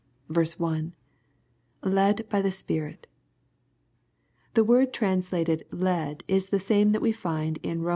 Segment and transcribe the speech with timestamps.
[0.27, 0.95] —[Led
[1.85, 3.03] by ^ SpiriL]
[4.55, 7.89] The word translated" led," is the same that we find in Bom.